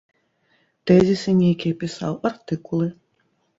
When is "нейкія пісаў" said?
1.43-2.19